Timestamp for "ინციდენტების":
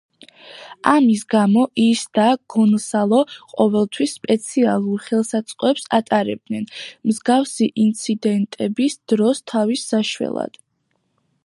7.85-8.99